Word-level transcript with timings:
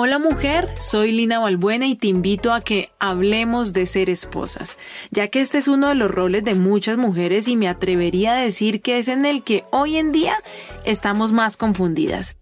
Hola 0.00 0.20
mujer, 0.20 0.72
soy 0.78 1.10
Lina 1.10 1.40
Balbuena 1.40 1.88
y 1.88 1.96
te 1.96 2.06
invito 2.06 2.52
a 2.52 2.60
que 2.60 2.92
hablemos 3.00 3.72
de 3.72 3.84
ser 3.84 4.08
esposas, 4.10 4.78
ya 5.10 5.26
que 5.26 5.40
este 5.40 5.58
es 5.58 5.66
uno 5.66 5.88
de 5.88 5.96
los 5.96 6.08
roles 6.08 6.44
de 6.44 6.54
muchas 6.54 6.96
mujeres 6.96 7.48
y 7.48 7.56
me 7.56 7.66
atrevería 7.66 8.36
a 8.36 8.40
decir 8.40 8.80
que 8.80 9.00
es 9.00 9.08
en 9.08 9.26
el 9.26 9.42
que 9.42 9.64
hoy 9.72 9.96
en 9.96 10.12
día 10.12 10.36
estamos 10.84 11.32
más 11.32 11.56
confundidas. 11.56 12.36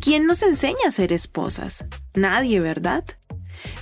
¿Quién 0.00 0.26
nos 0.26 0.42
enseña 0.42 0.88
a 0.88 0.90
ser 0.90 1.12
esposas? 1.12 1.84
Nadie, 2.14 2.58
¿verdad? 2.58 3.04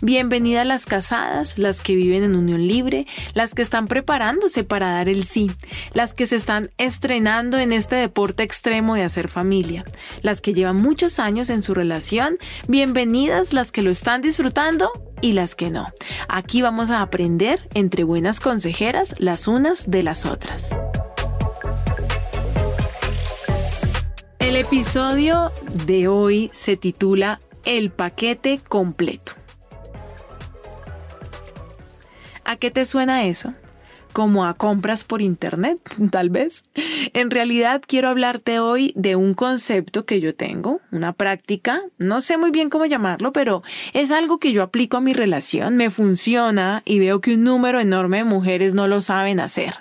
Bienvenida 0.00 0.64
las 0.64 0.86
casadas, 0.86 1.58
las 1.58 1.80
que 1.80 1.94
viven 1.94 2.24
en 2.24 2.36
unión 2.36 2.66
libre, 2.66 3.06
las 3.32 3.54
que 3.54 3.62
están 3.62 3.86
preparándose 3.86 4.64
para 4.64 4.92
dar 4.92 5.08
el 5.08 5.24
sí, 5.24 5.50
las 5.92 6.14
que 6.14 6.26
se 6.26 6.36
están 6.36 6.70
estrenando 6.78 7.58
en 7.58 7.72
este 7.72 7.96
deporte 7.96 8.42
extremo 8.42 8.94
de 8.94 9.02
hacer 9.02 9.28
familia, 9.28 9.84
las 10.22 10.40
que 10.40 10.54
llevan 10.54 10.76
muchos 10.76 11.18
años 11.18 11.50
en 11.50 11.62
su 11.62 11.74
relación, 11.74 12.38
bienvenidas 12.68 13.52
las 13.52 13.72
que 13.72 13.82
lo 13.82 13.90
están 13.90 14.22
disfrutando 14.22 14.90
y 15.20 15.32
las 15.32 15.54
que 15.54 15.70
no. 15.70 15.86
Aquí 16.28 16.62
vamos 16.62 16.90
a 16.90 17.00
aprender 17.00 17.68
entre 17.74 18.04
buenas 18.04 18.40
consejeras 18.40 19.14
las 19.18 19.48
unas 19.48 19.90
de 19.90 20.02
las 20.02 20.26
otras. 20.26 20.76
El 24.38 24.56
episodio 24.56 25.50
de 25.86 26.06
hoy 26.06 26.50
se 26.52 26.76
titula 26.76 27.40
El 27.64 27.90
paquete 27.90 28.60
completo. 28.68 29.32
¿A 32.44 32.56
qué 32.56 32.70
te 32.70 32.86
suena 32.86 33.24
eso? 33.24 33.54
como 34.14 34.46
a 34.46 34.54
compras 34.54 35.02
por 35.02 35.20
internet, 35.20 35.78
tal 36.10 36.30
vez. 36.30 36.64
En 37.12 37.30
realidad 37.30 37.82
quiero 37.86 38.08
hablarte 38.08 38.60
hoy 38.60 38.92
de 38.94 39.16
un 39.16 39.34
concepto 39.34 40.06
que 40.06 40.20
yo 40.20 40.34
tengo, 40.34 40.80
una 40.92 41.12
práctica, 41.12 41.82
no 41.98 42.20
sé 42.22 42.38
muy 42.38 42.52
bien 42.52 42.70
cómo 42.70 42.86
llamarlo, 42.86 43.32
pero 43.32 43.62
es 43.92 44.12
algo 44.12 44.38
que 44.38 44.52
yo 44.52 44.62
aplico 44.62 44.96
a 44.96 45.00
mi 45.00 45.12
relación, 45.12 45.76
me 45.76 45.90
funciona 45.90 46.82
y 46.86 47.00
veo 47.00 47.20
que 47.20 47.34
un 47.34 47.42
número 47.42 47.80
enorme 47.80 48.18
de 48.18 48.24
mujeres 48.24 48.72
no 48.72 48.86
lo 48.86 49.02
saben 49.02 49.40
hacer. 49.40 49.74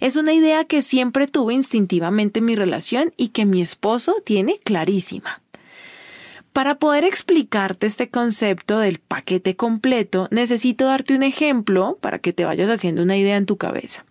Es 0.00 0.16
una 0.16 0.32
idea 0.34 0.64
que 0.64 0.82
siempre 0.82 1.28
tuve 1.28 1.54
instintivamente 1.54 2.40
en 2.40 2.46
mi 2.46 2.56
relación 2.56 3.14
y 3.16 3.28
que 3.28 3.46
mi 3.46 3.62
esposo 3.62 4.16
tiene 4.24 4.58
clarísima. 4.58 5.40
Para 6.56 6.76
poder 6.76 7.04
explicarte 7.04 7.86
este 7.86 8.08
concepto 8.08 8.78
del 8.78 8.98
paquete 8.98 9.56
completo, 9.56 10.26
necesito 10.30 10.86
darte 10.86 11.14
un 11.14 11.22
ejemplo 11.22 11.98
para 12.00 12.18
que 12.18 12.32
te 12.32 12.46
vayas 12.46 12.70
haciendo 12.70 13.02
una 13.02 13.18
idea 13.18 13.36
en 13.36 13.44
tu 13.44 13.58
cabeza. 13.58 14.06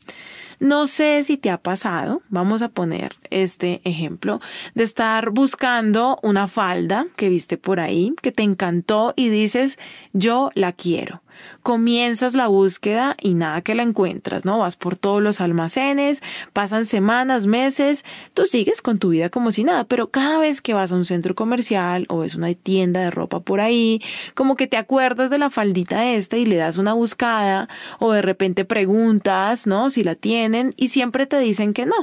No 0.59 0.85
sé 0.85 1.23
si 1.23 1.37
te 1.37 1.49
ha 1.49 1.57
pasado, 1.57 2.21
vamos 2.29 2.61
a 2.61 2.69
poner 2.69 3.15
este 3.31 3.81
ejemplo, 3.83 4.41
de 4.75 4.83
estar 4.83 5.31
buscando 5.31 6.19
una 6.21 6.47
falda 6.47 7.07
que 7.15 7.29
viste 7.29 7.57
por 7.57 7.79
ahí, 7.79 8.13
que 8.21 8.31
te 8.31 8.43
encantó 8.43 9.13
y 9.15 9.29
dices, 9.29 9.79
yo 10.13 10.51
la 10.53 10.71
quiero 10.71 11.23
comienzas 11.63 12.33
la 12.33 12.47
búsqueda 12.47 13.15
y 13.21 13.33
nada 13.33 13.61
que 13.61 13.75
la 13.75 13.83
encuentras, 13.83 14.45
¿no? 14.45 14.59
Vas 14.59 14.75
por 14.75 14.97
todos 14.97 15.21
los 15.21 15.41
almacenes, 15.41 16.21
pasan 16.53 16.85
semanas, 16.85 17.47
meses, 17.47 18.05
tú 18.33 18.45
sigues 18.45 18.81
con 18.81 18.99
tu 18.99 19.09
vida 19.09 19.29
como 19.29 19.51
si 19.51 19.63
nada, 19.63 19.83
pero 19.83 20.09
cada 20.09 20.37
vez 20.37 20.61
que 20.61 20.73
vas 20.73 20.91
a 20.91 20.95
un 20.95 21.05
centro 21.05 21.35
comercial 21.35 22.05
o 22.09 22.19
ves 22.19 22.35
una 22.35 22.53
tienda 22.53 23.01
de 23.01 23.11
ropa 23.11 23.39
por 23.39 23.59
ahí, 23.59 24.01
como 24.33 24.55
que 24.55 24.67
te 24.67 24.77
acuerdas 24.77 25.29
de 25.29 25.37
la 25.37 25.49
faldita 25.49 26.05
esta 26.11 26.37
y 26.37 26.45
le 26.45 26.57
das 26.57 26.77
una 26.77 26.93
buscada 26.93 27.69
o 27.99 28.11
de 28.11 28.21
repente 28.21 28.65
preguntas, 28.65 29.67
¿no? 29.67 29.89
Si 29.89 30.03
la 30.03 30.15
tienen 30.15 30.73
y 30.77 30.89
siempre 30.89 31.25
te 31.25 31.39
dicen 31.39 31.73
que 31.73 31.85
no. 31.85 31.95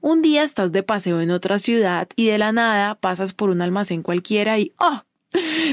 Un 0.00 0.22
día 0.22 0.44
estás 0.44 0.70
de 0.70 0.84
paseo 0.84 1.20
en 1.20 1.32
otra 1.32 1.58
ciudad 1.58 2.08
y 2.14 2.26
de 2.26 2.38
la 2.38 2.52
nada 2.52 2.94
pasas 2.94 3.32
por 3.32 3.50
un 3.50 3.62
almacén 3.62 4.02
cualquiera 4.02 4.58
y 4.58 4.72
¡oh! 4.78 5.07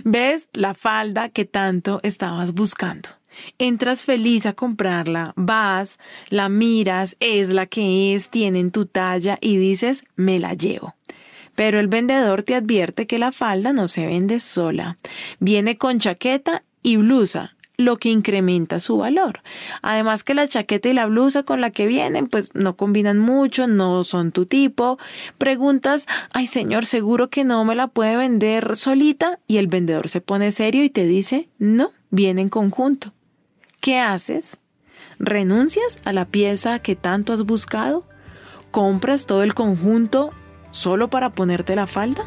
¿Ves 0.04 0.50
la 0.54 0.74
falda 0.74 1.30
que 1.30 1.46
tanto 1.46 2.00
estabas 2.04 2.54
buscando? 2.54 3.10
Entras 3.58 4.04
feliz 4.04 4.46
a 4.46 4.54
comprarla, 4.54 5.34
vas, 5.36 6.00
la 6.30 6.50
miras, 6.50 7.18
es 7.20 7.50
la 7.50 7.66
que 7.66 8.16
es, 8.16 8.30
tiene 8.30 8.70
tu 8.70 8.86
talla 8.86 9.38
y 9.42 9.58
dices, 9.58 10.06
me 10.16 10.40
la 10.40 10.54
llevo. 10.54 10.96
Pero 11.54 11.80
el 11.80 11.88
vendedor 11.88 12.44
te 12.44 12.56
advierte 12.56 13.08
que 13.08 13.20
la 13.20 13.32
falda 13.32 13.74
no 13.74 13.88
se 13.88 14.06
vende 14.06 14.40
sola. 14.40 14.98
Viene 15.40 15.78
con 15.78 16.00
chaqueta 16.00 16.64
y 16.82 16.98
blusa, 16.98 17.55
lo 17.78 17.98
que 17.98 18.10
incrementa 18.10 18.80
su 18.80 18.98
valor. 18.98 19.42
Además 19.82 20.24
que 20.24 20.34
la 20.34 20.48
chaqueta 20.48 20.90
y 20.90 20.94
la 20.94 21.06
blusa 21.06 21.44
con 21.44 21.62
la 21.62 21.72
que 21.72 21.86
vienen 21.86 22.28
pues 22.28 22.52
no 22.54 22.76
combinan 22.76 23.20
mucho, 23.20 23.68
no 23.68 24.04
son 24.04 24.32
tu 24.32 24.46
tipo. 24.46 24.98
Preguntas, 25.38 26.08
ay 26.32 26.48
señor, 26.48 26.86
seguro 26.86 27.30
que 27.30 27.44
no 27.44 27.64
me 27.66 27.76
la 27.76 27.88
puede 27.88 28.18
vender 28.18 28.76
solita 28.76 29.40
y 29.48 29.58
el 29.58 29.68
vendedor 29.68 30.10
se 30.10 30.22
pone 30.22 30.52
serio 30.52 30.84
y 30.84 30.90
te 30.90 31.06
dice, 31.06 31.50
no, 31.60 31.92
viene 32.10 32.42
en 32.42 32.50
conjunto. 32.50 33.14
¿Qué 33.80 34.00
haces? 34.00 34.58
¿Renuncias 35.20 36.00
a 36.06 36.14
la 36.14 36.26
pieza 36.26 36.80
que 36.80 36.96
tanto 36.96 37.34
has 37.34 37.44
buscado? 37.44 38.06
¿Compras 38.72 39.26
todo 39.26 39.44
el 39.44 39.54
conjunto 39.54 40.32
solo 40.72 41.10
para 41.10 41.30
ponerte 41.30 41.76
la 41.76 41.88
falda? 41.88 42.24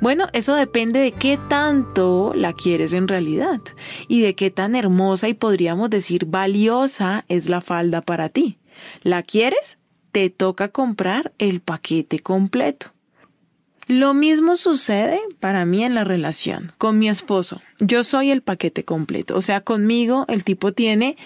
Bueno, 0.00 0.28
eso 0.32 0.54
depende 0.54 0.98
de 0.98 1.12
qué 1.12 1.38
tanto 1.50 2.32
la 2.34 2.54
quieres 2.54 2.94
en 2.94 3.06
realidad 3.06 3.60
y 4.08 4.22
de 4.22 4.34
qué 4.34 4.50
tan 4.50 4.74
hermosa 4.74 5.28
y 5.28 5.34
podríamos 5.34 5.90
decir 5.90 6.24
valiosa 6.24 7.26
es 7.28 7.50
la 7.50 7.60
falda 7.60 8.00
para 8.00 8.30
ti. 8.30 8.58
¿La 9.02 9.22
quieres? 9.22 9.76
Te 10.10 10.30
toca 10.30 10.68
comprar 10.68 11.32
el 11.38 11.60
paquete 11.60 12.20
completo. 12.20 12.92
Lo 13.90 14.14
mismo 14.14 14.54
sucede 14.54 15.20
para 15.40 15.64
mí 15.64 15.82
en 15.82 15.96
la 15.96 16.04
relación 16.04 16.70
con 16.78 17.00
mi 17.00 17.08
esposo. 17.08 17.60
Yo 17.80 18.04
soy 18.04 18.30
el 18.30 18.40
paquete 18.40 18.84
completo. 18.84 19.36
O 19.36 19.42
sea, 19.42 19.62
conmigo 19.62 20.26
el 20.28 20.44
tipo 20.44 20.70
tiene 20.70 21.16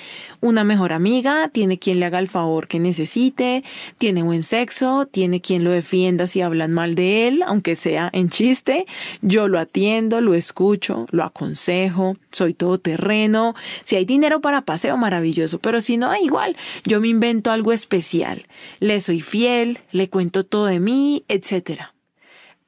una 0.41 0.65
mejor 0.65 0.95
amiga, 0.95 1.51
tiene 1.51 1.79
quien 1.79 2.01
le 2.01 2.07
haga 2.07 2.21
el 2.21 2.29
favor 2.29 2.67
que 2.67 2.81
necesite, 2.81 3.65
tiene 3.99 4.23
buen 4.23 4.43
sexo, 4.43 5.05
tiene 5.05 5.43
quien 5.43 5.63
lo 5.63 5.73
defienda 5.73 6.27
si 6.27 6.41
hablan 6.41 6.73
mal 6.73 6.95
de 6.95 7.29
él, 7.29 7.43
aunque 7.47 7.77
sea 7.77 8.09
en 8.15 8.31
chiste. 8.31 8.87
Yo 9.21 9.47
lo 9.47 9.59
atiendo, 9.59 10.23
lo 10.23 10.33
escucho, 10.33 11.07
lo 11.11 11.23
aconsejo, 11.23 12.17
soy 12.31 12.55
todoterreno. 12.55 13.55
Si 13.83 13.97
hay 13.97 14.07
dinero 14.07 14.41
para 14.41 14.63
paseo, 14.63 14.97
maravilloso. 14.97 15.59
Pero 15.59 15.83
si 15.83 15.99
no, 15.99 16.17
igual, 16.17 16.57
yo 16.87 17.03
me 17.03 17.09
invento 17.09 17.51
algo 17.51 17.73
especial. 17.73 18.47
Le 18.81 19.01
soy 19.01 19.21
fiel, 19.21 19.81
le 19.93 20.09
cuento 20.09 20.45
todo 20.45 20.65
de 20.65 20.81
mí, 20.81 21.25
etcétera. 21.29 21.94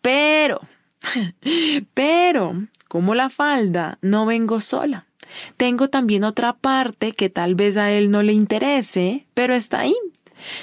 Pero, 0.06 0.60
pero, 1.94 2.54
como 2.86 3.16
la 3.16 3.28
falda, 3.28 3.98
no 4.02 4.24
vengo 4.24 4.60
sola. 4.60 5.04
Tengo 5.56 5.88
también 5.88 6.22
otra 6.22 6.52
parte 6.52 7.10
que 7.10 7.28
tal 7.28 7.56
vez 7.56 7.76
a 7.76 7.90
él 7.90 8.12
no 8.12 8.22
le 8.22 8.32
interese, 8.32 9.26
pero 9.34 9.52
está 9.52 9.80
ahí, 9.80 9.96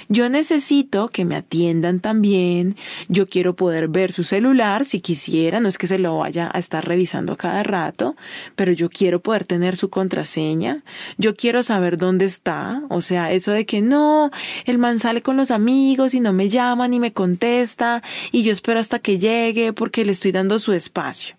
yo 0.10 0.30
necesito 0.30 1.10
que 1.10 1.26
me 1.26 1.36
atiendan 1.36 2.00
también. 2.00 2.76
Yo 3.08 3.28
quiero 3.28 3.56
poder 3.56 3.88
ver 3.88 4.12
su 4.12 4.24
celular 4.24 4.86
si 4.86 5.02
quisiera. 5.02 5.60
No 5.60 5.70
es 5.70 5.78
que 5.78 5.88
se 5.88 6.00
lo 6.00 6.18
vaya 6.18 6.50
a 6.54 6.60
estar 6.60 6.86
revisando 6.88 7.38
cada 7.38 7.64
rato, 7.64 8.16
pero 8.56 8.72
yo 8.72 8.90
quiero 8.90 9.22
poder 9.22 9.46
tener 9.46 9.76
su 9.76 9.90
contraseña. 9.90 10.84
Yo 11.18 11.36
quiero 11.36 11.64
saber 11.64 11.98
dónde 11.98 12.26
está. 12.26 12.84
O 12.90 13.02
sea, 13.02 13.32
eso 13.32 13.52
de 13.52 13.66
que 13.66 13.82
no, 13.82 14.32
el 14.66 14.78
man 14.78 15.00
sale 15.00 15.22
con 15.22 15.38
los 15.38 15.52
amigos 15.52 16.14
y 16.14 16.20
no 16.20 16.34
me 16.34 16.50
llama 16.50 16.88
ni 16.88 17.00
me 17.00 17.14
contesta 17.14 18.02
y 18.32 18.44
yo 18.44 18.52
espero 18.52 18.80
hasta 18.80 19.00
que 19.00 19.20
llegue 19.20 19.74
porque 19.74 20.06
le 20.06 20.12
estoy 20.12 20.32
dando 20.32 20.60
su 20.60 20.74
espacio. 20.74 21.36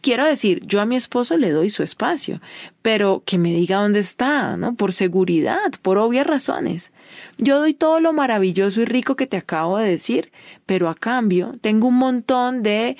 Quiero 0.00 0.24
decir, 0.24 0.62
yo 0.66 0.80
a 0.80 0.86
mi 0.86 0.96
esposo 0.96 1.36
le 1.36 1.50
doy 1.50 1.70
su 1.70 1.82
espacio, 1.82 2.40
pero 2.82 3.22
que 3.26 3.38
me 3.38 3.50
diga 3.50 3.78
dónde 3.78 4.00
está, 4.00 4.56
¿no? 4.56 4.74
Por 4.74 4.92
seguridad, 4.92 5.72
por 5.82 5.98
obvias 5.98 6.26
razones. 6.26 6.92
Yo 7.38 7.58
doy 7.58 7.74
todo 7.74 8.00
lo 8.00 8.12
maravilloso 8.12 8.80
y 8.80 8.84
rico 8.84 9.16
que 9.16 9.26
te 9.26 9.36
acabo 9.36 9.78
de 9.78 9.88
decir, 9.88 10.32
pero 10.66 10.88
a 10.88 10.94
cambio 10.94 11.52
tengo 11.60 11.88
un 11.88 11.96
montón 11.96 12.62
de, 12.62 12.96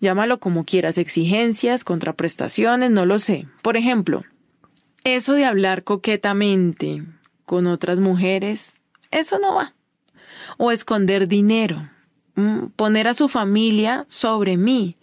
llámalo 0.00 0.38
como 0.38 0.64
quieras, 0.64 0.98
exigencias, 0.98 1.84
contraprestaciones, 1.84 2.90
no 2.90 3.06
lo 3.06 3.18
sé. 3.18 3.46
Por 3.62 3.76
ejemplo, 3.76 4.24
eso 5.04 5.34
de 5.34 5.44
hablar 5.44 5.84
coquetamente 5.84 7.02
con 7.44 7.66
otras 7.66 7.98
mujeres, 7.98 8.74
eso 9.10 9.38
no 9.38 9.54
va. 9.54 9.74
O 10.58 10.72
esconder 10.72 11.28
dinero, 11.28 11.88
poner 12.76 13.08
a 13.08 13.14
su 13.14 13.28
familia 13.28 14.04
sobre 14.08 14.56
mí, 14.56 14.96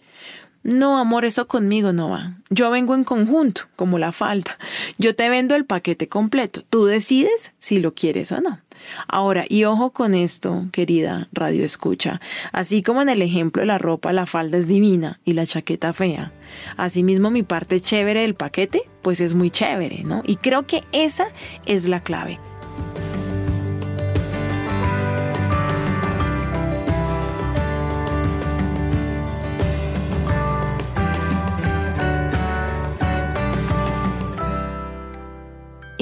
no, 0.62 0.98
amor, 0.98 1.24
eso 1.24 1.48
conmigo 1.48 1.92
no 1.92 2.10
va. 2.10 2.36
Yo 2.50 2.70
vengo 2.70 2.94
en 2.94 3.04
conjunto, 3.04 3.62
como 3.74 3.98
la 3.98 4.12
falta. 4.12 4.58
Yo 4.96 5.16
te 5.16 5.28
vendo 5.28 5.54
el 5.56 5.64
paquete 5.64 6.08
completo. 6.08 6.62
Tú 6.68 6.84
decides 6.84 7.52
si 7.58 7.80
lo 7.80 7.94
quieres 7.94 8.30
o 8.30 8.40
no. 8.40 8.60
Ahora, 9.08 9.44
y 9.48 9.64
ojo 9.64 9.90
con 9.90 10.14
esto, 10.14 10.66
querida 10.72 11.28
radio 11.32 11.64
escucha, 11.64 12.20
así 12.52 12.82
como 12.82 13.02
en 13.02 13.08
el 13.08 13.22
ejemplo 13.22 13.60
de 13.62 13.66
la 13.66 13.78
ropa, 13.78 14.12
la 14.12 14.26
falda 14.26 14.58
es 14.58 14.66
divina 14.66 15.20
y 15.24 15.34
la 15.34 15.46
chaqueta 15.46 15.92
fea. 15.92 16.32
Asimismo, 16.76 17.30
mi 17.30 17.42
parte 17.42 17.80
chévere 17.80 18.22
del 18.22 18.34
paquete, 18.34 18.82
pues 19.02 19.20
es 19.20 19.34
muy 19.34 19.50
chévere, 19.50 20.02
¿no? 20.04 20.22
Y 20.26 20.36
creo 20.36 20.66
que 20.66 20.82
esa 20.92 21.28
es 21.64 21.88
la 21.88 22.00
clave. 22.00 22.38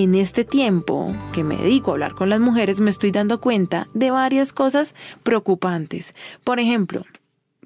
En 0.02 0.14
este 0.14 0.44
tiempo 0.44 1.14
que 1.32 1.44
me 1.44 1.56
dedico 1.56 1.91
a 1.91 1.94
hablar 1.94 2.14
con 2.14 2.31
las 2.31 2.41
mujeres 2.41 2.81
me 2.81 2.91
estoy 2.91 3.11
dando 3.11 3.41
cuenta 3.41 3.88
de 3.93 4.11
varias 4.11 4.52
cosas 4.52 4.94
preocupantes. 5.23 6.14
Por 6.43 6.58
ejemplo, 6.58 7.05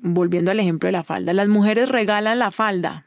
volviendo 0.00 0.50
al 0.50 0.58
ejemplo 0.58 0.88
de 0.88 0.92
la 0.92 1.04
falda, 1.04 1.32
las 1.32 1.48
mujeres 1.48 1.88
regalan 1.88 2.38
la 2.38 2.50
falda. 2.50 3.06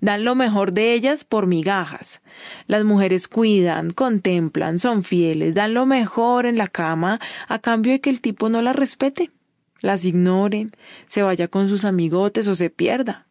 Dan 0.00 0.24
lo 0.24 0.34
mejor 0.34 0.72
de 0.72 0.94
ellas 0.94 1.24
por 1.24 1.46
migajas. 1.46 2.22
Las 2.66 2.84
mujeres 2.84 3.28
cuidan, 3.28 3.90
contemplan, 3.90 4.78
son 4.78 5.04
fieles, 5.04 5.54
dan 5.54 5.74
lo 5.74 5.84
mejor 5.84 6.46
en 6.46 6.56
la 6.56 6.68
cama 6.68 7.20
a 7.48 7.58
cambio 7.58 7.92
de 7.92 8.00
que 8.00 8.08
el 8.08 8.22
tipo 8.22 8.48
no 8.48 8.62
las 8.62 8.76
respete, 8.76 9.30
las 9.80 10.06
ignore, 10.06 10.68
se 11.06 11.22
vaya 11.22 11.48
con 11.48 11.68
sus 11.68 11.84
amigotes 11.84 12.48
o 12.48 12.54
se 12.54 12.70
pierda. 12.70 13.26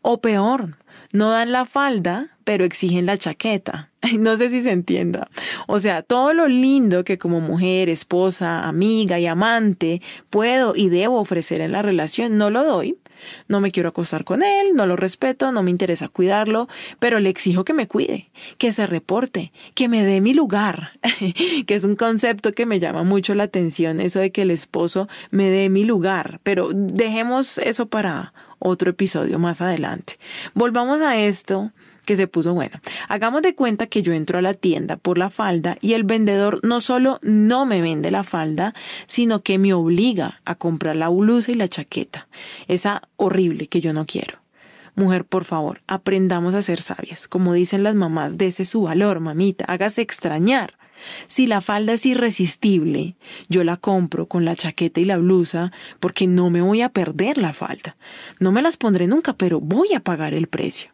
O 0.00 0.20
peor, 0.20 0.76
no 1.10 1.30
dan 1.30 1.50
la 1.50 1.64
falda, 1.64 2.37
pero 2.48 2.64
exigen 2.64 3.04
la 3.04 3.18
chaqueta. 3.18 3.90
No 4.18 4.38
sé 4.38 4.48
si 4.48 4.62
se 4.62 4.70
entienda. 4.70 5.28
O 5.66 5.80
sea, 5.80 6.00
todo 6.00 6.32
lo 6.32 6.48
lindo 6.48 7.04
que 7.04 7.18
como 7.18 7.40
mujer, 7.40 7.90
esposa, 7.90 8.66
amiga 8.66 9.18
y 9.18 9.26
amante 9.26 10.00
puedo 10.30 10.74
y 10.74 10.88
debo 10.88 11.20
ofrecer 11.20 11.60
en 11.60 11.72
la 11.72 11.82
relación, 11.82 12.38
no 12.38 12.48
lo 12.48 12.64
doy. 12.64 12.96
No 13.48 13.60
me 13.60 13.70
quiero 13.70 13.90
acostar 13.90 14.24
con 14.24 14.42
él, 14.42 14.68
no 14.74 14.86
lo 14.86 14.96
respeto, 14.96 15.52
no 15.52 15.62
me 15.62 15.70
interesa 15.70 16.08
cuidarlo, 16.08 16.68
pero 16.98 17.20
le 17.20 17.28
exijo 17.28 17.64
que 17.64 17.74
me 17.74 17.86
cuide, 17.86 18.30
que 18.56 18.72
se 18.72 18.86
reporte, 18.86 19.52
que 19.74 19.88
me 19.88 20.02
dé 20.02 20.22
mi 20.22 20.32
lugar, 20.32 20.92
que 21.66 21.74
es 21.74 21.84
un 21.84 21.96
concepto 21.96 22.52
que 22.52 22.64
me 22.64 22.80
llama 22.80 23.02
mucho 23.02 23.34
la 23.34 23.44
atención, 23.44 24.00
eso 24.00 24.20
de 24.20 24.30
que 24.30 24.42
el 24.42 24.52
esposo 24.52 25.06
me 25.30 25.50
dé 25.50 25.68
mi 25.68 25.84
lugar, 25.84 26.40
pero 26.44 26.70
dejemos 26.72 27.58
eso 27.58 27.86
para 27.86 28.32
otro 28.58 28.90
episodio 28.90 29.38
más 29.38 29.60
adelante. 29.60 30.18
Volvamos 30.54 31.02
a 31.02 31.18
esto 31.18 31.72
que 32.08 32.16
se 32.16 32.26
puso 32.26 32.54
bueno. 32.54 32.80
Hagamos 33.10 33.42
de 33.42 33.54
cuenta 33.54 33.86
que 33.86 34.00
yo 34.00 34.14
entro 34.14 34.38
a 34.38 34.42
la 34.42 34.54
tienda 34.54 34.96
por 34.96 35.18
la 35.18 35.28
falda 35.28 35.76
y 35.82 35.92
el 35.92 36.04
vendedor 36.04 36.58
no 36.62 36.80
solo 36.80 37.18
no 37.20 37.66
me 37.66 37.82
vende 37.82 38.10
la 38.10 38.24
falda, 38.24 38.72
sino 39.06 39.42
que 39.42 39.58
me 39.58 39.74
obliga 39.74 40.40
a 40.46 40.54
comprar 40.54 40.96
la 40.96 41.10
blusa 41.10 41.52
y 41.52 41.54
la 41.54 41.68
chaqueta. 41.68 42.26
Esa 42.66 43.02
horrible 43.16 43.66
que 43.66 43.82
yo 43.82 43.92
no 43.92 44.06
quiero. 44.06 44.38
Mujer, 44.94 45.26
por 45.26 45.44
favor, 45.44 45.82
aprendamos 45.86 46.54
a 46.54 46.62
ser 46.62 46.80
sabias. 46.80 47.28
Como 47.28 47.52
dicen 47.52 47.82
las 47.82 47.94
mamás, 47.94 48.38
dese 48.38 48.64
su 48.64 48.84
valor, 48.84 49.20
mamita, 49.20 49.66
hágase 49.66 50.00
extrañar. 50.00 50.78
Si 51.26 51.46
la 51.46 51.60
falda 51.60 51.92
es 51.92 52.06
irresistible, 52.06 53.16
yo 53.50 53.64
la 53.64 53.76
compro 53.76 54.28
con 54.28 54.46
la 54.46 54.56
chaqueta 54.56 54.98
y 54.98 55.04
la 55.04 55.18
blusa 55.18 55.72
porque 56.00 56.26
no 56.26 56.48
me 56.48 56.62
voy 56.62 56.80
a 56.80 56.88
perder 56.88 57.36
la 57.36 57.52
falda. 57.52 57.98
No 58.40 58.50
me 58.50 58.62
las 58.62 58.78
pondré 58.78 59.06
nunca, 59.06 59.34
pero 59.34 59.60
voy 59.60 59.92
a 59.92 60.00
pagar 60.00 60.32
el 60.32 60.46
precio. 60.46 60.90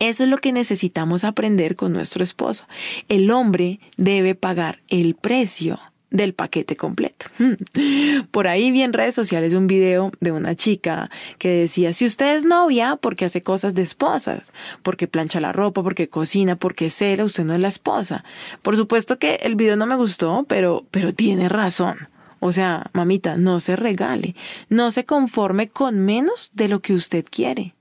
Eso 0.00 0.24
es 0.24 0.30
lo 0.30 0.38
que 0.38 0.50
necesitamos 0.52 1.24
aprender 1.24 1.76
con 1.76 1.92
nuestro 1.92 2.24
esposo. 2.24 2.64
El 3.10 3.30
hombre 3.30 3.80
debe 3.98 4.34
pagar 4.34 4.78
el 4.88 5.14
precio 5.14 5.78
del 6.10 6.32
paquete 6.32 6.74
completo. 6.74 7.26
Por 8.30 8.48
ahí 8.48 8.70
vi 8.70 8.80
en 8.80 8.94
redes 8.94 9.14
sociales 9.14 9.52
un 9.52 9.66
video 9.66 10.10
de 10.18 10.32
una 10.32 10.56
chica 10.56 11.10
que 11.36 11.50
decía, 11.50 11.92
si 11.92 12.06
usted 12.06 12.34
es 12.34 12.46
novia, 12.46 12.96
porque 12.96 13.26
hace 13.26 13.42
cosas 13.42 13.74
de 13.74 13.82
esposas, 13.82 14.52
porque 14.82 15.06
plancha 15.06 15.38
la 15.38 15.52
ropa, 15.52 15.82
porque 15.82 16.08
cocina, 16.08 16.56
porque 16.56 16.88
cera, 16.88 17.22
usted 17.22 17.44
no 17.44 17.52
es 17.52 17.60
la 17.60 17.68
esposa. 17.68 18.24
Por 18.62 18.76
supuesto 18.76 19.18
que 19.18 19.34
el 19.42 19.54
video 19.54 19.76
no 19.76 19.84
me 19.84 19.96
gustó, 19.96 20.46
pero, 20.48 20.86
pero 20.90 21.12
tiene 21.12 21.50
razón. 21.50 22.08
O 22.40 22.52
sea, 22.52 22.88
mamita, 22.94 23.36
no 23.36 23.60
se 23.60 23.76
regale, 23.76 24.34
no 24.70 24.92
se 24.92 25.04
conforme 25.04 25.68
con 25.68 26.00
menos 26.06 26.50
de 26.54 26.68
lo 26.68 26.80
que 26.80 26.94
usted 26.94 27.26
quiere. 27.30 27.74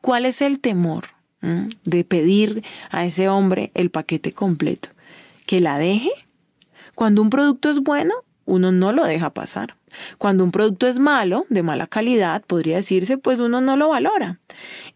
¿Cuál 0.00 0.24
es 0.24 0.40
el 0.40 0.58
temor 0.58 1.13
de 1.84 2.04
pedir 2.04 2.64
a 2.90 3.04
ese 3.04 3.28
hombre 3.28 3.70
el 3.74 3.90
paquete 3.90 4.32
completo? 4.32 4.90
¿Que 5.46 5.60
la 5.60 5.78
deje? 5.78 6.10
Cuando 6.94 7.22
un 7.22 7.30
producto 7.30 7.70
es 7.70 7.80
bueno, 7.80 8.14
uno 8.44 8.72
no 8.72 8.92
lo 8.92 9.04
deja 9.04 9.30
pasar. 9.30 9.76
Cuando 10.18 10.44
un 10.44 10.50
producto 10.50 10.86
es 10.86 10.98
malo, 10.98 11.46
de 11.48 11.62
mala 11.62 11.86
calidad, 11.86 12.42
podría 12.42 12.76
decirse, 12.76 13.16
pues 13.16 13.40
uno 13.40 13.60
no 13.60 13.76
lo 13.76 13.88
valora. 13.88 14.38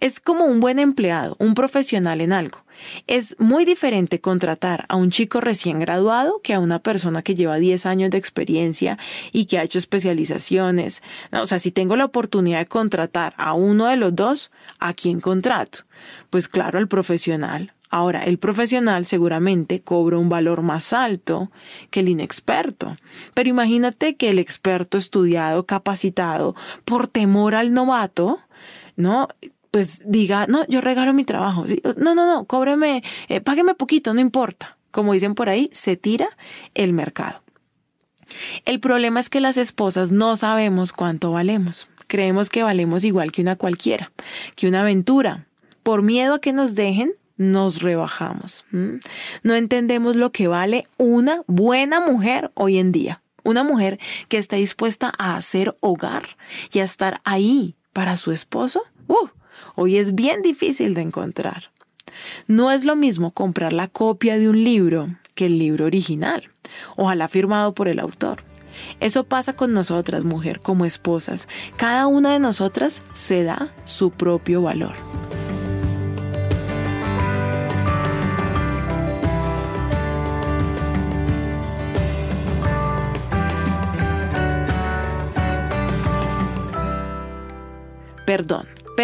Es 0.00 0.20
como 0.20 0.46
un 0.46 0.60
buen 0.60 0.78
empleado, 0.78 1.36
un 1.38 1.54
profesional 1.54 2.20
en 2.20 2.32
algo. 2.32 2.58
Es 3.06 3.36
muy 3.38 3.64
diferente 3.64 4.20
contratar 4.20 4.86
a 4.88 4.96
un 4.96 5.10
chico 5.10 5.40
recién 5.40 5.80
graduado 5.80 6.40
que 6.42 6.54
a 6.54 6.60
una 6.60 6.78
persona 6.78 7.22
que 7.22 7.34
lleva 7.34 7.56
10 7.56 7.86
años 7.86 8.10
de 8.10 8.18
experiencia 8.18 8.98
y 9.32 9.46
que 9.46 9.58
ha 9.58 9.62
hecho 9.62 9.78
especializaciones. 9.78 11.02
O 11.32 11.46
sea, 11.46 11.58
si 11.58 11.70
tengo 11.70 11.96
la 11.96 12.04
oportunidad 12.04 12.58
de 12.58 12.66
contratar 12.66 13.34
a 13.36 13.54
uno 13.54 13.86
de 13.86 13.96
los 13.96 14.14
dos, 14.14 14.50
¿a 14.78 14.94
quién 14.94 15.20
contrato? 15.20 15.80
Pues 16.30 16.48
claro, 16.48 16.78
al 16.78 16.88
profesional, 16.88 17.72
Ahora, 17.90 18.24
el 18.24 18.38
profesional 18.38 19.06
seguramente 19.06 19.80
cobra 19.80 20.18
un 20.18 20.28
valor 20.28 20.62
más 20.62 20.92
alto 20.92 21.50
que 21.90 22.00
el 22.00 22.08
inexperto. 22.08 22.96
Pero 23.32 23.48
imagínate 23.48 24.16
que 24.16 24.28
el 24.28 24.38
experto 24.38 24.98
estudiado, 24.98 25.64
capacitado, 25.64 26.54
por 26.84 27.08
temor 27.08 27.54
al 27.54 27.72
novato, 27.72 28.40
¿no? 28.96 29.28
Pues 29.70 30.00
diga, 30.04 30.46
no, 30.46 30.66
yo 30.68 30.80
regalo 30.80 31.12
mi 31.12 31.24
trabajo. 31.24 31.64
No, 31.96 32.14
no, 32.14 32.26
no, 32.26 32.44
cóbreme, 32.46 33.02
eh, 33.28 33.40
págueme 33.40 33.74
poquito, 33.74 34.14
no 34.14 34.20
importa. 34.20 34.78
Como 34.90 35.12
dicen 35.12 35.34
por 35.34 35.48
ahí, 35.48 35.70
se 35.72 35.96
tira 35.96 36.30
el 36.74 36.92
mercado. 36.92 37.42
El 38.64 38.80
problema 38.80 39.20
es 39.20 39.28
que 39.28 39.40
las 39.40 39.56
esposas 39.56 40.12
no 40.12 40.36
sabemos 40.36 40.92
cuánto 40.92 41.32
valemos. 41.32 41.88
Creemos 42.06 42.48
que 42.48 42.62
valemos 42.62 43.04
igual 43.04 43.32
que 43.32 43.42
una 43.42 43.56
cualquiera, 43.56 44.12
que 44.56 44.68
una 44.68 44.80
aventura. 44.80 45.46
Por 45.82 46.02
miedo 46.02 46.34
a 46.34 46.40
que 46.40 46.52
nos 46.52 46.74
dejen, 46.74 47.12
nos 47.36 47.80
rebajamos. 47.80 48.64
No 49.42 49.54
entendemos 49.54 50.16
lo 50.16 50.32
que 50.32 50.48
vale 50.48 50.86
una 50.96 51.42
buena 51.46 52.00
mujer 52.00 52.50
hoy 52.54 52.78
en 52.78 52.92
día. 52.92 53.22
Una 53.44 53.62
mujer 53.62 53.98
que 54.28 54.38
está 54.38 54.56
dispuesta 54.56 55.12
a 55.16 55.36
hacer 55.36 55.74
hogar 55.80 56.36
y 56.72 56.80
a 56.80 56.84
estar 56.84 57.20
ahí 57.24 57.76
para 57.92 58.16
su 58.16 58.32
esposo. 58.32 58.82
Uh, 59.06 59.28
hoy 59.74 59.98
es 59.98 60.14
bien 60.14 60.42
difícil 60.42 60.94
de 60.94 61.02
encontrar. 61.02 61.70
No 62.46 62.70
es 62.70 62.84
lo 62.84 62.96
mismo 62.96 63.30
comprar 63.32 63.72
la 63.72 63.88
copia 63.88 64.38
de 64.38 64.48
un 64.48 64.62
libro 64.64 65.08
que 65.34 65.46
el 65.46 65.58
libro 65.58 65.84
original, 65.84 66.50
ojalá 66.96 67.28
firmado 67.28 67.74
por 67.74 67.88
el 67.88 68.00
autor. 68.00 68.42
Eso 69.00 69.24
pasa 69.24 69.54
con 69.54 69.72
nosotras, 69.72 70.24
mujer, 70.24 70.60
como 70.60 70.84
esposas. 70.84 71.48
Cada 71.76 72.06
una 72.06 72.32
de 72.32 72.38
nosotras 72.38 73.02
se 73.12 73.44
da 73.44 73.72
su 73.84 74.10
propio 74.10 74.62
valor. 74.62 74.94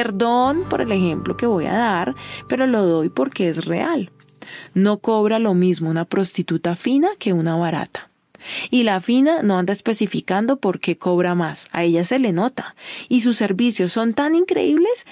Perdón. 0.05 0.65
Por 0.69 0.83
el 0.83 0.93
ejemplo 0.93 1.37
que 1.37 1.47
voy 1.47 1.67
a 1.67 1.73
dar, 1.73 2.15
pero 2.47 2.67
lo 2.67 2.83
doy 2.85 3.09
porque 3.09 3.49
es 3.49 3.65
real. 3.65 4.11
No 4.75 4.99
cobra 4.99 5.39
lo 5.39 5.55
mismo 5.55 5.89
una 5.89 6.05
prostituta 6.05 6.77
fina 6.77 7.09
que 7.19 7.33
una 7.33 7.57
barata. 7.57 8.11
Y 8.71 8.83
la 8.83 9.01
fina 9.01 9.43
no 9.43 9.59
anda 9.59 9.73
especificando 9.73 10.59
por 10.59 10.79
qué 10.79 10.99
cobra 10.99 11.35
más, 11.35 11.69
a 11.73 11.83
ella 11.83 12.05
se 12.05 12.19
le 12.19 12.33
nota. 12.35 12.77
Y 13.09 13.23
sus 13.23 13.39
servicios 13.39 13.93
son 13.93 14.13
tan 14.13 14.35
increíbles 14.35 15.07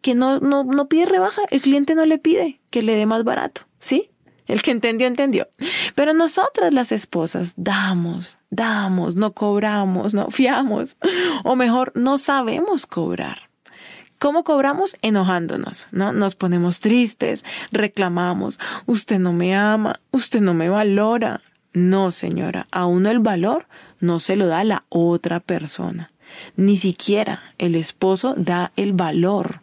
que 0.00 0.14
no, 0.14 0.40
no, 0.40 0.64
no 0.64 0.88
pide 0.88 1.04
rebaja, 1.04 1.42
el 1.50 1.60
cliente 1.60 1.94
no 1.94 2.06
le 2.06 2.16
pide 2.16 2.60
que 2.70 2.80
le 2.80 2.94
dé 2.94 3.04
más 3.04 3.22
barato, 3.22 3.66
¿sí? 3.78 4.08
El 4.46 4.62
que 4.62 4.70
entendió, 4.70 5.06
entendió. 5.06 5.48
Pero 5.94 6.14
nosotras 6.14 6.72
las 6.72 6.90
esposas 6.90 7.52
damos, 7.58 8.38
damos, 8.48 9.14
no 9.14 9.32
cobramos, 9.34 10.14
no 10.14 10.30
fiamos, 10.30 10.96
o 11.44 11.54
mejor, 11.54 11.92
no 11.94 12.16
sabemos 12.16 12.86
cobrar. 12.86 13.49
¿Cómo 14.20 14.44
cobramos? 14.44 14.98
Enojándonos, 15.00 15.88
¿no? 15.92 16.12
Nos 16.12 16.34
ponemos 16.34 16.80
tristes, 16.80 17.42
reclamamos, 17.72 18.60
usted 18.84 19.18
no 19.18 19.32
me 19.32 19.56
ama, 19.56 19.98
usted 20.10 20.42
no 20.42 20.52
me 20.52 20.68
valora. 20.68 21.40
No, 21.72 22.12
señora, 22.12 22.66
a 22.70 22.84
uno 22.84 23.10
el 23.10 23.20
valor 23.20 23.66
no 23.98 24.20
se 24.20 24.36
lo 24.36 24.46
da 24.46 24.62
la 24.62 24.84
otra 24.90 25.40
persona. 25.40 26.10
Ni 26.54 26.76
siquiera 26.76 27.54
el 27.56 27.74
esposo 27.74 28.34
da 28.36 28.72
el 28.76 28.92
valor 28.92 29.62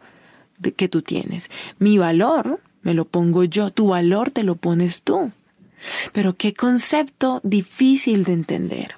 que 0.75 0.89
tú 0.89 1.03
tienes. 1.03 1.51
Mi 1.77 1.99
valor 1.99 2.59
me 2.81 2.95
lo 2.95 3.05
pongo 3.05 3.43
yo, 3.43 3.69
tu 3.69 3.89
valor 3.89 4.31
te 4.31 4.41
lo 4.41 4.55
pones 4.55 5.03
tú. 5.03 5.31
Pero 6.13 6.35
qué 6.35 6.55
concepto 6.55 7.41
difícil 7.43 8.23
de 8.23 8.33
entender. 8.33 8.95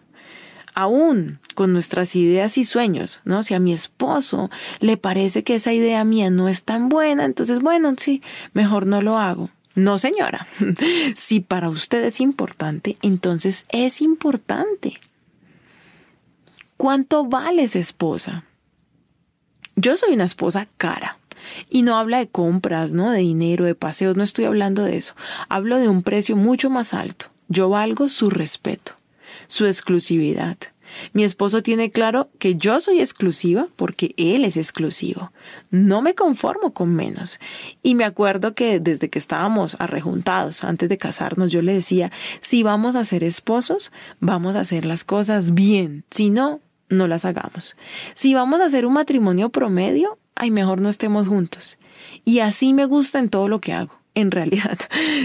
Aún 0.73 1.39
con 1.55 1.73
nuestras 1.73 2.15
ideas 2.15 2.57
y 2.57 2.63
sueños, 2.63 3.21
¿no? 3.25 3.43
Si 3.43 3.53
a 3.53 3.59
mi 3.59 3.73
esposo 3.73 4.49
le 4.79 4.97
parece 4.97 5.43
que 5.43 5.55
esa 5.55 5.73
idea 5.73 6.03
mía 6.03 6.29
no 6.29 6.47
es 6.47 6.63
tan 6.63 6.89
buena, 6.89 7.25
entonces, 7.25 7.59
bueno, 7.59 7.93
sí, 7.97 8.21
mejor 8.53 8.85
no 8.85 9.01
lo 9.01 9.17
hago. 9.17 9.49
No, 9.75 9.97
señora. 9.97 10.47
si 11.15 11.39
para 11.39 11.69
usted 11.69 12.03
es 12.03 12.19
importante, 12.19 12.97
entonces 13.01 13.65
es 13.69 14.01
importante. 14.01 14.99
¿Cuánto 16.77 17.25
vale 17.25 17.63
esa 17.63 17.79
esposa? 17.79 18.43
Yo 19.75 19.95
soy 19.95 20.13
una 20.13 20.25
esposa 20.25 20.67
cara. 20.77 21.17
Y 21.69 21.83
no 21.83 21.97
habla 21.97 22.19
de 22.19 22.27
compras, 22.27 22.91
¿no? 22.91 23.11
De 23.11 23.19
dinero, 23.19 23.65
de 23.65 23.75
paseos, 23.75 24.15
no 24.15 24.23
estoy 24.23 24.45
hablando 24.45 24.83
de 24.83 24.97
eso. 24.97 25.15
Hablo 25.47 25.77
de 25.77 25.87
un 25.87 26.03
precio 26.03 26.35
mucho 26.35 26.69
más 26.69 26.93
alto. 26.93 27.27
Yo 27.47 27.69
valgo 27.69 28.09
su 28.09 28.29
respeto, 28.29 28.93
su 29.49 29.65
exclusividad. 29.65 30.57
Mi 31.13 31.23
esposo 31.23 31.61
tiene 31.61 31.91
claro 31.91 32.29
que 32.39 32.55
yo 32.55 32.79
soy 32.79 32.99
exclusiva 32.99 33.67
porque 33.75 34.13
él 34.17 34.45
es 34.45 34.57
exclusivo. 34.57 35.31
No 35.69 36.01
me 36.01 36.15
conformo 36.15 36.73
con 36.73 36.95
menos. 36.95 37.39
Y 37.83 37.95
me 37.95 38.05
acuerdo 38.05 38.55
que 38.55 38.79
desde 38.79 39.09
que 39.09 39.19
estábamos 39.19 39.75
arrejuntados, 39.79 40.63
antes 40.63 40.89
de 40.89 40.97
casarnos, 40.97 41.51
yo 41.51 41.61
le 41.61 41.73
decía, 41.73 42.11
si 42.41 42.63
vamos 42.63 42.95
a 42.95 43.03
ser 43.03 43.23
esposos, 43.23 43.91
vamos 44.19 44.55
a 44.55 44.61
hacer 44.61 44.85
las 44.85 45.03
cosas 45.03 45.53
bien. 45.53 46.05
Si 46.09 46.29
no, 46.29 46.61
no 46.89 47.07
las 47.07 47.25
hagamos. 47.25 47.75
Si 48.15 48.33
vamos 48.33 48.61
a 48.61 48.65
hacer 48.65 48.85
un 48.85 48.93
matrimonio 48.93 49.49
promedio, 49.49 50.17
ay, 50.35 50.51
mejor 50.51 50.81
no 50.81 50.89
estemos 50.89 51.27
juntos. 51.27 51.77
Y 52.25 52.39
así 52.39 52.73
me 52.73 52.85
gusta 52.85 53.19
en 53.19 53.29
todo 53.29 53.47
lo 53.47 53.61
que 53.61 53.73
hago, 53.73 53.93
en 54.15 54.31
realidad. 54.31 54.79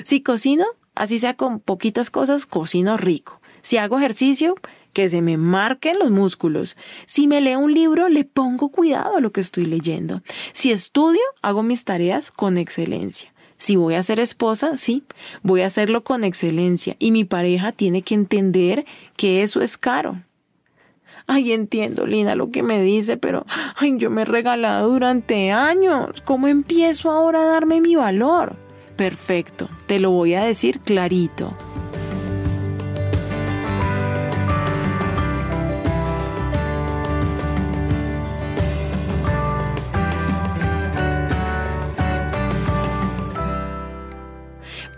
Si 0.05 0.23
cocino, 0.23 0.67
así 0.95 1.19
sea 1.19 1.35
con 1.35 1.61
poquitas 1.61 2.11
cosas, 2.11 2.47
cocino 2.47 2.97
rico. 2.97 3.41
Si 3.65 3.79
hago 3.79 3.97
ejercicio, 3.97 4.57
que 4.93 5.09
se 5.09 5.23
me 5.23 5.39
marquen 5.39 5.99
los 5.99 6.11
músculos. 6.11 6.77
Si 7.07 7.27
me 7.27 7.41
leo 7.41 7.59
un 7.59 7.73
libro, 7.73 8.11
le 8.11 8.25
pongo 8.25 8.69
cuidado 8.69 9.17
a 9.17 9.21
lo 9.21 9.33
que 9.33 9.41
estoy 9.41 9.65
leyendo. 9.65 10.23
Si 10.53 10.71
estudio, 10.71 11.23
hago 11.41 11.63
mis 11.63 11.85
tareas 11.85 12.31
con 12.31 12.59
excelencia. 12.59 13.33
Si 13.57 13.77
voy 13.77 13.95
a 13.95 14.03
ser 14.03 14.21
esposa, 14.21 14.77
sí, 14.77 15.03
voy 15.43 15.63
a 15.63 15.67
hacerlo 15.67 16.05
con 16.05 16.25
excelencia. 16.25 16.95
Y 16.99 17.11
mi 17.11 17.25
pareja 17.25 17.73
tiene 17.73 18.03
que 18.03 18.15
entender 18.15 18.85
que 19.17 19.43
eso 19.43 19.63
es 19.63 19.79
caro. 19.79 20.23
Ay, 21.27 21.53
entiendo, 21.53 22.07
Lina, 22.07 22.35
lo 22.35 22.51
que 22.51 22.63
me 22.63 22.83
dice, 22.83 23.17
pero 23.17 23.47
ay, 23.77 23.97
yo 23.97 24.11
me 24.11 24.23
he 24.23 24.27
regalado 24.27 24.91
durante 24.91 25.53
años. 25.53 26.21
¿Cómo 26.27 26.49
empiezo 26.49 27.11
ahora 27.11 27.41
a 27.41 27.47
darme 27.47 27.81
mi 27.81 27.97
valor? 27.97 28.57
Perfecto, 28.97 29.71
te 29.87 30.01
lo 30.01 30.11
voy 30.11 30.35
a 30.35 30.45
decir 30.45 30.81
clarito. 30.81 31.57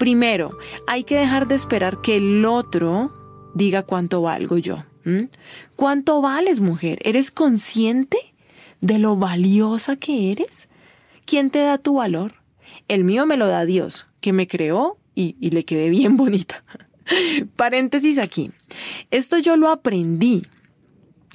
Primero, 0.06 0.56
hay 0.86 1.02
que 1.02 1.16
dejar 1.16 1.48
de 1.48 1.56
esperar 1.56 2.00
que 2.00 2.14
el 2.14 2.44
otro 2.44 3.50
diga 3.56 3.82
cuánto 3.82 4.22
valgo 4.22 4.56
yo. 4.56 4.84
¿Cuánto 5.74 6.22
vales, 6.22 6.60
mujer? 6.60 7.00
¿Eres 7.02 7.32
consciente 7.32 8.16
de 8.80 9.00
lo 9.00 9.16
valiosa 9.16 9.96
que 9.96 10.30
eres? 10.30 10.68
¿Quién 11.24 11.50
te 11.50 11.58
da 11.58 11.78
tu 11.78 11.94
valor? 11.94 12.34
El 12.86 13.02
mío 13.02 13.26
me 13.26 13.36
lo 13.36 13.48
da 13.48 13.64
Dios, 13.64 14.06
que 14.20 14.32
me 14.32 14.46
creó 14.46 14.96
y, 15.16 15.34
y 15.40 15.50
le 15.50 15.64
quedé 15.64 15.90
bien 15.90 16.16
bonita. 16.16 16.62
Paréntesis 17.56 18.18
aquí. 18.18 18.52
Esto 19.10 19.38
yo 19.38 19.56
lo 19.56 19.70
aprendí 19.70 20.42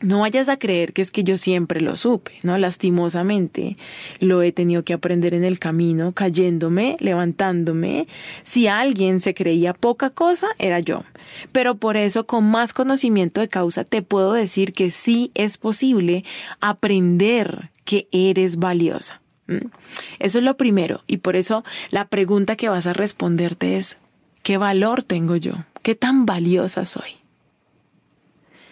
no 0.01 0.20
vayas 0.20 0.50
a 0.50 0.58
creer 0.58 0.93
que 0.93 1.01
es 1.01 1.12
que 1.12 1.24
yo 1.24 1.38
siempre 1.38 1.81
lo 1.81 1.96
supe, 1.96 2.34
¿no? 2.43 2.58
Lastimosamente 2.58 3.77
lo 4.20 4.41
he 4.41 4.51
tenido 4.51 4.84
que 4.84 4.93
aprender 4.93 5.34
en 5.34 5.43
el 5.43 5.60
camino, 5.60 6.12
cayéndome, 6.12 6.98
levantándome. 7.00 8.08
Si 8.43 8.67
alguien 8.67 9.20
se 9.20 9.34
creía 9.34 9.74
poca 9.74 10.10
cosa, 10.10 10.48
era 10.58 10.79
yo. 10.79 11.03
Pero 11.51 11.75
por 11.75 11.98
eso, 11.98 12.25
con 12.25 12.46
más 12.46 12.74
conocimiento 12.74 13.41
de 13.41 13.48
causa, 13.48 13.84
te 13.84 14.01
puedo 14.01 14.34
decir 14.34 14.74
que 14.74 14.91
sí 14.91 15.31
es 15.34 15.58
posible 15.58 16.24
aprender 16.60 17.70
que 17.86 18.08
eres 18.12 18.58
valiosa. 18.58 19.22
Eso 20.20 20.38
es 20.38 20.43
lo 20.43 20.58
primero. 20.58 21.03
Y 21.08 21.17
por 21.17 21.36
eso 21.36 21.63
la 21.89 22.05
pregunta 22.05 22.55
que 22.55 22.70
vas 22.70 22.88
a 22.88 22.93
responderte 22.93 23.77
es, 23.77 23.98
¿qué 24.43 24.58
valor 24.58 25.03
tengo 25.03 25.36
yo? 25.36 25.65
¿Qué 25.84 25.96
tan 25.96 26.25
valiosa 26.25 26.86
soy? 26.86 27.21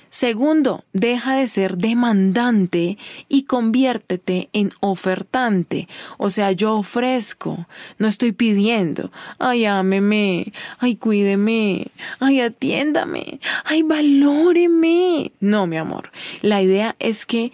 Segundo, 0.09 0.83
deja 0.91 1.35
de 1.35 1.47
ser 1.47 1.77
demandante 1.77 2.97
y 3.27 3.43
conviértete 3.43 4.49
en 4.53 4.71
ofertante. 4.79 5.87
O 6.17 6.29
sea, 6.29 6.51
yo 6.51 6.75
ofrezco, 6.75 7.67
no 7.97 8.07
estoy 8.07 8.31
pidiendo. 8.31 9.11
Ay, 9.37 9.65
ámeme, 9.65 10.51
ay, 10.79 10.95
cuídeme, 10.95 11.87
ay, 12.19 12.41
atiéndame, 12.41 13.39
ay, 13.65 13.83
valóreme. 13.83 15.31
No, 15.39 15.67
mi 15.67 15.77
amor. 15.77 16.11
La 16.41 16.61
idea 16.61 16.95
es 16.99 17.25
que 17.25 17.51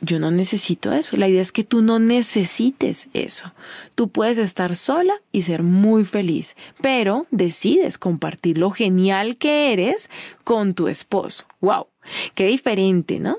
yo 0.00 0.18
no 0.18 0.32
necesito 0.32 0.92
eso. 0.92 1.16
La 1.16 1.28
idea 1.28 1.40
es 1.40 1.52
que 1.52 1.62
tú 1.62 1.80
no 1.80 2.00
necesites 2.00 3.08
eso. 3.14 3.52
Tú 3.94 4.08
puedes 4.08 4.36
estar 4.36 4.74
sola 4.74 5.14
y 5.30 5.42
ser 5.42 5.62
muy 5.62 6.04
feliz, 6.04 6.56
pero 6.82 7.26
decides 7.30 7.98
compartir 7.98 8.58
lo 8.58 8.70
genial 8.70 9.36
que 9.36 9.72
eres 9.72 10.10
con 10.42 10.74
tu 10.74 10.88
esposo. 10.88 11.44
¡Wow! 11.60 11.91
Qué 12.34 12.46
diferente, 12.46 13.20
¿no? 13.20 13.38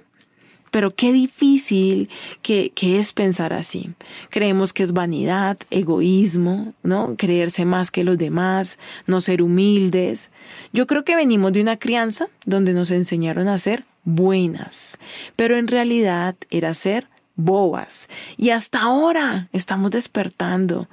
Pero 0.72 0.96
qué 0.96 1.14
difícil 1.14 2.10
que, 2.42 2.72
que, 2.74 2.98
es 2.98 3.14
pensar 3.14 3.54
así. 3.54 3.92
Creemos 4.32 4.74
que 4.74 4.82
es 4.82 4.92
vanidad, 4.92 5.58
egoísmo, 5.70 6.74
¿no? 6.82 7.16
Creerse 7.16 7.64
más 7.64 7.92
que 7.92 8.04
los 8.04 8.18
demás, 8.18 8.80
no 9.06 9.22
ser 9.22 9.44
humildes. 9.44 10.32
Yo 10.72 10.88
creo 10.88 11.04
que 11.04 11.16
venimos 11.16 11.54
de 11.54 11.62
una 11.62 11.78
crianza 11.78 12.28
donde 12.46 12.74
nos 12.74 12.90
enseñaron 12.90 13.50
a 13.50 13.60
ser 13.60 13.86
buenas, 14.04 14.98
pero 15.36 15.58
en 15.58 15.68
realidad 15.68 16.36
era 16.50 16.74
ser 16.74 17.08
bobas. 17.36 18.10
Y 18.38 18.50
hasta 18.50 18.82
ahora 18.82 19.50
estamos 19.54 19.92
despertando. 19.92 20.88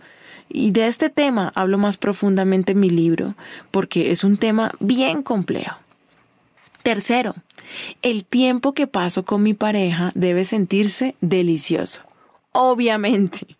Y 0.49 0.73
de 0.73 0.89
este 0.89 1.11
tema 1.11 1.53
hablo 1.55 1.79
más 1.79 1.97
profundamente 1.97 2.73
en 2.73 2.81
mi 2.81 2.91
libro, 2.91 3.35
porque 3.71 4.11
es 4.11 4.25
un 4.25 4.37
tema 4.37 4.73
bien 4.81 5.23
complejo. 5.23 5.77
Tercero, 6.83 7.35
el 8.02 8.25
tiempo 8.25 8.73
que 8.73 8.87
paso 8.87 9.25
con 9.25 9.43
mi 9.43 9.55
pareja 9.55 10.12
debe 10.14 10.45
sentirse 10.45 11.14
delicioso. 11.21 12.02
Obviamente. 12.52 13.57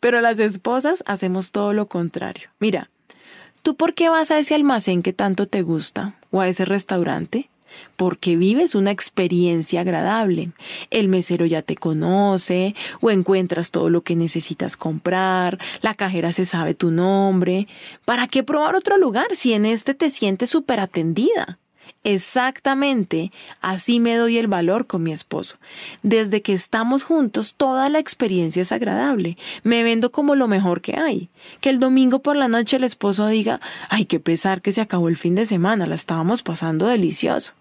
Pero 0.00 0.20
las 0.20 0.38
esposas 0.38 1.04
hacemos 1.06 1.52
todo 1.52 1.72
lo 1.72 1.86
contrario. 1.86 2.48
Mira, 2.58 2.90
¿tú 3.62 3.76
por 3.76 3.94
qué 3.94 4.08
vas 4.08 4.30
a 4.30 4.38
ese 4.38 4.54
almacén 4.54 5.02
que 5.02 5.12
tanto 5.12 5.46
te 5.46 5.62
gusta 5.62 6.16
o 6.30 6.40
a 6.40 6.48
ese 6.48 6.64
restaurante? 6.64 7.48
porque 7.96 8.36
vives 8.36 8.74
una 8.74 8.90
experiencia 8.90 9.80
agradable. 9.80 10.52
El 10.90 11.08
mesero 11.08 11.46
ya 11.46 11.62
te 11.62 11.76
conoce 11.76 12.74
o 13.00 13.10
encuentras 13.10 13.70
todo 13.70 13.90
lo 13.90 14.02
que 14.02 14.16
necesitas 14.16 14.76
comprar, 14.76 15.58
la 15.80 15.94
cajera 15.94 16.32
se 16.32 16.44
sabe 16.44 16.74
tu 16.74 16.90
nombre. 16.90 17.68
¿Para 18.04 18.28
qué 18.28 18.42
probar 18.42 18.74
otro 18.74 18.98
lugar 18.98 19.34
si 19.34 19.52
en 19.52 19.66
este 19.66 19.94
te 19.94 20.10
sientes 20.10 20.50
súper 20.50 20.80
atendida? 20.80 21.58
Exactamente, 22.04 23.30
así 23.60 24.00
me 24.00 24.16
doy 24.16 24.36
el 24.38 24.48
valor 24.48 24.88
con 24.88 25.04
mi 25.04 25.12
esposo. 25.12 25.58
Desde 26.02 26.42
que 26.42 26.52
estamos 26.52 27.04
juntos, 27.04 27.54
toda 27.56 27.88
la 27.88 28.00
experiencia 28.00 28.60
es 28.62 28.72
agradable. 28.72 29.38
Me 29.62 29.84
vendo 29.84 30.10
como 30.10 30.34
lo 30.34 30.48
mejor 30.48 30.80
que 30.80 30.96
hay. 30.96 31.28
Que 31.60 31.70
el 31.70 31.78
domingo 31.78 32.18
por 32.18 32.34
la 32.34 32.48
noche 32.48 32.76
el 32.76 32.84
esposo 32.84 33.28
diga, 33.28 33.60
ay, 33.88 34.06
qué 34.06 34.18
pesar 34.18 34.62
que 34.62 34.72
se 34.72 34.80
acabó 34.80 35.08
el 35.08 35.16
fin 35.16 35.36
de 35.36 35.46
semana, 35.46 35.86
la 35.86 35.94
estábamos 35.94 36.42
pasando 36.42 36.88
delicioso. 36.88 37.54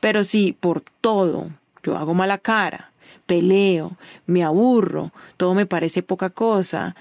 Pero 0.00 0.24
si 0.24 0.52
por 0.52 0.82
todo 1.02 1.50
yo 1.82 1.98
hago 1.98 2.14
mala 2.14 2.38
cara, 2.38 2.92
peleo, 3.26 3.98
me 4.26 4.42
aburro, 4.42 5.12
todo 5.36 5.54
me 5.54 5.66
parece 5.66 6.02
poca 6.02 6.30
cosa, 6.30 6.96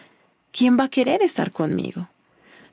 ¿quién 0.52 0.78
va 0.78 0.86
a 0.86 0.90
querer 0.90 1.22
estar 1.22 1.52
conmigo? 1.52 2.10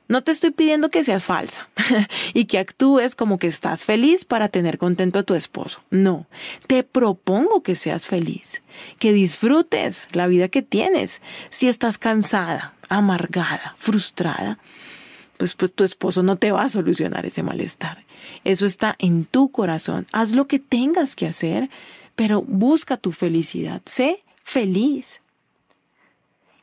No 0.09 0.23
te 0.23 0.31
estoy 0.31 0.49
pidiendo 0.49 0.89
que 0.89 1.03
seas 1.03 1.23
falsa 1.23 1.69
y 2.33 2.45
que 2.45 2.57
actúes 2.57 3.13
como 3.13 3.37
que 3.37 3.45
estás 3.45 3.83
feliz 3.83 4.25
para 4.25 4.49
tener 4.49 4.79
contento 4.79 5.19
a 5.19 5.23
tu 5.23 5.35
esposo. 5.35 5.81
No, 5.91 6.25
te 6.65 6.83
propongo 6.83 7.61
que 7.61 7.75
seas 7.75 8.07
feliz, 8.07 8.63
que 8.97 9.13
disfrutes 9.13 10.07
la 10.13 10.25
vida 10.25 10.47
que 10.47 10.63
tienes. 10.63 11.21
Si 11.51 11.67
estás 11.67 11.99
cansada, 11.99 12.73
amargada, 12.89 13.75
frustrada, 13.77 14.57
pues, 15.37 15.53
pues 15.53 15.71
tu 15.71 15.83
esposo 15.83 16.23
no 16.23 16.37
te 16.37 16.51
va 16.51 16.63
a 16.63 16.69
solucionar 16.69 17.27
ese 17.27 17.43
malestar. 17.43 18.03
Eso 18.43 18.65
está 18.65 18.95
en 18.97 19.25
tu 19.25 19.51
corazón. 19.51 20.07
Haz 20.11 20.31
lo 20.31 20.47
que 20.47 20.57
tengas 20.57 21.15
que 21.15 21.27
hacer, 21.27 21.69
pero 22.15 22.41
busca 22.41 22.97
tu 22.97 23.11
felicidad. 23.11 23.83
Sé 23.85 24.23
feliz. 24.43 25.21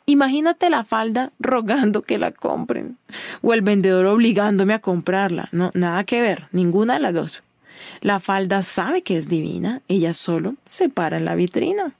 Imagínate 0.06 0.70
la 0.70 0.84
falda 0.84 1.32
rogando 1.40 2.02
que 2.02 2.16
la 2.16 2.30
compren 2.30 2.96
o 3.42 3.52
el 3.52 3.62
vendedor 3.62 4.06
obligándome 4.06 4.72
a 4.72 4.78
comprarla. 4.78 5.48
No, 5.50 5.72
nada 5.74 6.04
que 6.04 6.20
ver, 6.20 6.46
ninguna 6.52 6.94
de 6.94 7.00
las 7.00 7.14
dos. 7.14 7.42
La 8.00 8.20
falda 8.20 8.62
sabe 8.62 9.02
que 9.02 9.16
es 9.16 9.28
divina, 9.28 9.82
ella 9.88 10.14
solo 10.14 10.54
se 10.66 10.88
para 10.88 11.16
en 11.16 11.24
la 11.24 11.34
vitrina. 11.34 11.94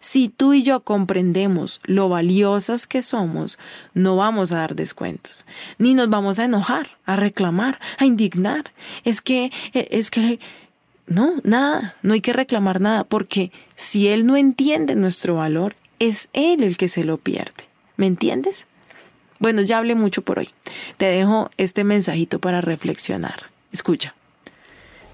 Si 0.00 0.28
tú 0.28 0.52
y 0.52 0.62
yo 0.62 0.80
comprendemos 0.80 1.80
lo 1.84 2.08
valiosas 2.08 2.86
que 2.86 3.02
somos, 3.02 3.58
no 3.94 4.16
vamos 4.16 4.52
a 4.52 4.58
dar 4.58 4.74
descuentos, 4.74 5.44
ni 5.78 5.94
nos 5.94 6.10
vamos 6.10 6.38
a 6.38 6.44
enojar, 6.44 6.90
a 7.04 7.16
reclamar, 7.16 7.80
a 7.98 8.04
indignar. 8.04 8.72
Es 9.04 9.20
que, 9.20 9.50
e, 9.72 9.88
es 9.90 10.10
que, 10.10 10.38
no, 11.06 11.40
nada, 11.42 11.96
no 12.02 12.14
hay 12.14 12.20
que 12.20 12.32
reclamar 12.32 12.80
nada, 12.80 13.04
porque 13.04 13.50
si 13.74 14.08
él 14.08 14.26
no 14.26 14.36
entiende 14.36 14.94
nuestro 14.94 15.36
valor, 15.36 15.74
es 15.98 16.28
él 16.32 16.62
el 16.62 16.76
que 16.76 16.88
se 16.88 17.04
lo 17.04 17.18
pierde. 17.18 17.68
¿Me 17.96 18.06
entiendes? 18.06 18.66
Bueno, 19.38 19.62
ya 19.62 19.78
hablé 19.78 19.94
mucho 19.94 20.22
por 20.22 20.38
hoy. 20.38 20.50
Te 20.96 21.06
dejo 21.06 21.50
este 21.56 21.84
mensajito 21.84 22.38
para 22.38 22.60
reflexionar. 22.60 23.50
Escucha. 23.72 24.14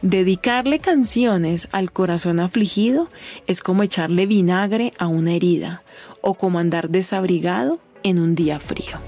Dedicarle 0.02 0.80
canciones 0.80 1.68
al 1.72 1.90
corazón 1.90 2.40
afligido 2.40 3.08
es 3.46 3.62
como 3.62 3.82
echarle 3.82 4.26
vinagre 4.26 4.92
a 4.98 5.06
una 5.06 5.32
herida 5.32 5.82
o 6.20 6.34
como 6.34 6.58
andar 6.58 6.90
desabrigado 6.90 7.80
en 8.02 8.18
un 8.18 8.34
día 8.34 8.58
frío. 8.60 8.98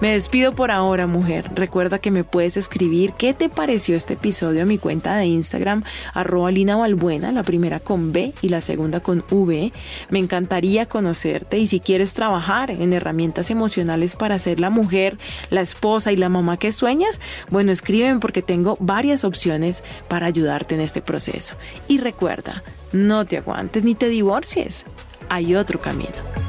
Me 0.00 0.12
despido 0.12 0.52
por 0.54 0.70
ahora, 0.70 1.08
mujer. 1.08 1.50
Recuerda 1.56 1.98
que 1.98 2.12
me 2.12 2.22
puedes 2.22 2.56
escribir 2.56 3.14
qué 3.14 3.34
te 3.34 3.48
pareció 3.48 3.96
este 3.96 4.14
episodio 4.14 4.62
a 4.62 4.64
mi 4.64 4.78
cuenta 4.78 5.16
de 5.16 5.26
Instagram, 5.26 5.82
arroba 6.14 6.52
Lina 6.52 6.78
la 6.78 7.42
primera 7.42 7.80
con 7.80 8.12
B 8.12 8.32
y 8.40 8.48
la 8.48 8.60
segunda 8.60 9.00
con 9.00 9.24
V. 9.28 9.72
Me 10.08 10.18
encantaría 10.20 10.86
conocerte 10.86 11.58
y 11.58 11.66
si 11.66 11.80
quieres 11.80 12.14
trabajar 12.14 12.70
en 12.70 12.92
herramientas 12.92 13.50
emocionales 13.50 14.14
para 14.14 14.38
ser 14.38 14.60
la 14.60 14.70
mujer, 14.70 15.18
la 15.50 15.62
esposa 15.62 16.12
y 16.12 16.16
la 16.16 16.28
mamá 16.28 16.58
que 16.58 16.70
sueñas, 16.70 17.20
bueno, 17.50 17.72
escríbeme 17.72 18.20
porque 18.20 18.42
tengo 18.42 18.76
varias 18.78 19.24
opciones 19.24 19.82
para 20.06 20.26
ayudarte 20.26 20.76
en 20.76 20.80
este 20.80 21.02
proceso. 21.02 21.54
Y 21.88 21.98
recuerda, 21.98 22.62
no 22.92 23.24
te 23.24 23.38
aguantes 23.38 23.82
ni 23.82 23.96
te 23.96 24.08
divorcies. 24.08 24.86
Hay 25.28 25.56
otro 25.56 25.80
camino. 25.80 26.47